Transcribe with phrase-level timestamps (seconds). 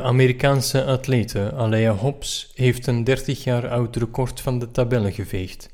[0.00, 5.70] Amerikaanse atlete Alea Hobbs heeft een 30 jaar oud record van de tabellen geveegd.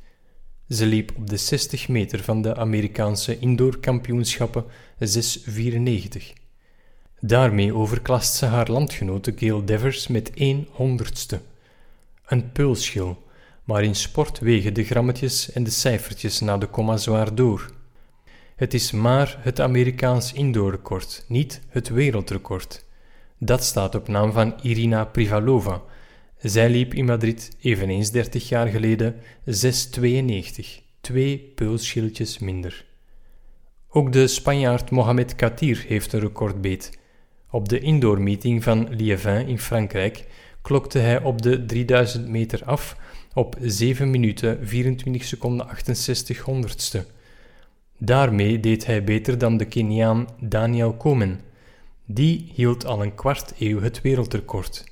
[0.68, 4.64] Ze liep op de 60 meter van de Amerikaanse indoorkampioenschappen
[4.98, 6.32] 6,94.
[7.20, 11.40] Daarmee overklast ze haar landgenote Gail Devers met 1 honderdste.
[12.26, 13.22] Een peulschil,
[13.64, 17.70] maar in sport wegen de grammetjes en de cijfertjes na de komma zwaar door.
[18.56, 22.88] Het is maar het Amerikaans indoorrecord, niet het wereldrecord.
[23.42, 25.82] Dat staat op naam van Irina Privalova.
[26.38, 32.84] Zij liep in Madrid eveneens 30 jaar geleden 6,92, twee peulschildjes minder.
[33.88, 36.98] Ook de Spanjaard Mohamed Katir heeft een recordbeet.
[37.50, 40.24] Op de indoormeeting van Liévin in Frankrijk
[40.62, 42.96] klokte hij op de 3000 meter af
[43.34, 47.06] op 7 minuten 24 seconden 68 honderdste.
[47.98, 51.40] Daarmee deed hij beter dan de Keniaan Daniel Komen.
[52.12, 54.84] Die hield al een kwart eeuw het wereldrecord.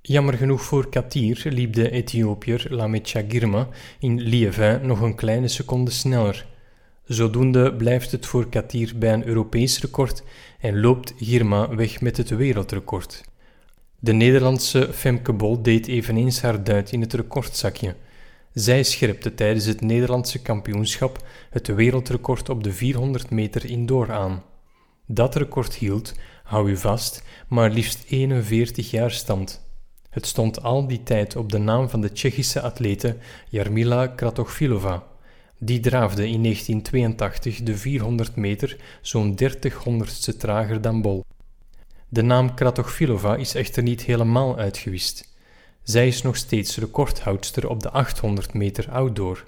[0.00, 5.90] Jammer genoeg voor Katir liep de Ethiopiër Lamecha Girma in Liévin nog een kleine seconde
[5.90, 6.46] sneller.
[7.04, 10.22] Zodoende blijft het voor Katir bij een Europees record
[10.60, 13.24] en loopt Girma weg met het wereldrecord.
[13.98, 17.94] De Nederlandse Femke Bol deed eveneens haar duit in het recordzakje.
[18.52, 24.42] Zij scherpte tijdens het Nederlandse kampioenschap het wereldrecord op de 400 meter indoor aan.
[25.14, 29.66] Dat record hield, hou u vast, maar liefst 41 jaar stand.
[30.10, 33.16] Het stond al die tijd op de naam van de Tsjechische atlete
[33.48, 35.06] Jarmila Kratochvilova.
[35.58, 41.24] Die draafde in 1982 de 400 meter zo'n 30 honderdste trager dan Bol.
[42.08, 45.34] De naam Kratochvilova is echter niet helemaal uitgewist.
[45.82, 49.44] Zij is nog steeds recordhoudster op de 800 meter outdoor.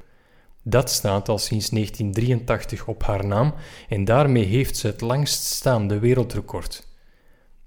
[0.67, 3.55] Dat staat al sinds 1983 op haar naam
[3.88, 6.87] en daarmee heeft ze het langststaande wereldrecord.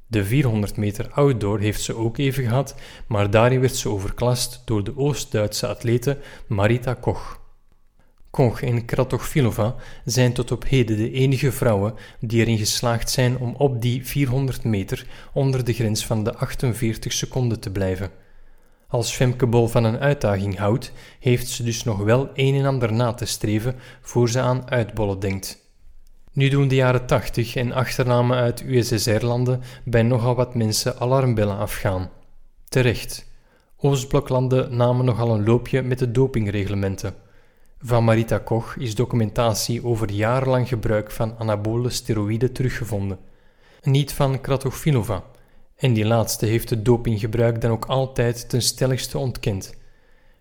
[0.08, 2.76] De 400 meter outdoor heeft ze ook even gehad,
[3.08, 6.18] maar daarin werd ze overklast door de Oost-Duitse atlete
[6.48, 7.40] Marita Koch.
[8.30, 13.56] Koch en Kratochvilova zijn tot op heden de enige vrouwen die erin geslaagd zijn om
[13.56, 18.12] op die 400 meter onder de grens van de 48 seconden te blijven.
[18.88, 23.14] Als Femke van een uitdaging houdt, heeft ze dus nog wel een en ander na
[23.14, 25.66] te streven voor ze aan uitbollen denkt.
[26.32, 32.10] Nu doen de jaren 80 en achternamen uit USSR-landen bij nogal wat mensen alarmbellen afgaan.
[32.70, 33.26] Terecht.
[33.78, 37.16] Oostbloklanden namen nogal een loopje met de dopingreglementen.
[37.80, 43.20] Van Marita Koch is documentatie over jarenlang gebruik van anabole steroïden teruggevonden.
[43.82, 45.24] Niet van Kratochvilova,
[45.78, 49.76] en die laatste heeft het dopinggebruik dan ook altijd ten stelligste ontkend.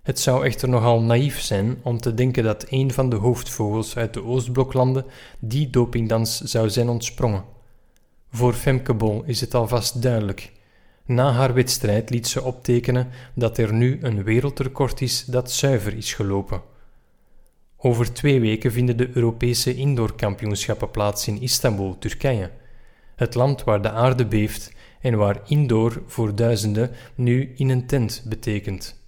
[0.02, 4.14] Het zou echter nogal naïef zijn om te denken dat een van de hoofdvogels uit
[4.14, 5.04] de Oostbloklanden
[5.38, 7.44] die dopingdans zou zijn ontsprongen.
[8.30, 10.52] Voor Femke Bol is het alvast duidelijk.
[11.04, 16.14] Na haar wedstrijd liet ze optekenen dat er nu een wereldrecord is dat zuiver is
[16.14, 16.62] gelopen.
[17.76, 22.50] Over twee weken vinden de Europese indoorkampioenschappen plaats in Istanbul, Turkije.
[23.16, 28.22] Het land waar de aarde beeft en waar indoor voor duizenden nu in een tent
[28.28, 29.04] betekent.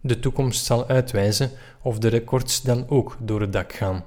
[0.00, 1.50] De toekomst zal uitwijzen
[1.82, 4.04] of de records dan ook door het dak gaan.